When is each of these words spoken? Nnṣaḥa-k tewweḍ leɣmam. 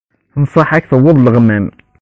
Nnṣaḥa-k 0.41 0.85
tewweḍ 0.89 1.17
leɣmam. 1.19 1.65